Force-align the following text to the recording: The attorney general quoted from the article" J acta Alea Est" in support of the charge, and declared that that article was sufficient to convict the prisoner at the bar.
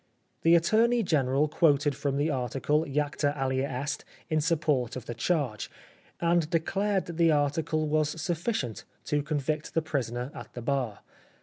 The 0.41 0.55
attorney 0.55 1.03
general 1.03 1.47
quoted 1.47 1.95
from 1.95 2.17
the 2.17 2.31
article" 2.31 2.85
J 2.85 2.99
acta 3.01 3.35
Alea 3.37 3.69
Est" 3.69 4.03
in 4.31 4.41
support 4.41 4.95
of 4.95 5.05
the 5.05 5.13
charge, 5.13 5.69
and 6.19 6.49
declared 6.49 7.05
that 7.05 7.17
that 7.17 7.29
article 7.29 7.87
was 7.87 8.19
sufficient 8.19 8.83
to 9.05 9.21
convict 9.21 9.75
the 9.75 9.81
prisoner 9.83 10.31
at 10.33 10.53
the 10.55 10.61
bar. 10.63 11.01